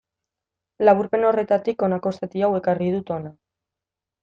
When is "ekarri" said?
2.63-2.91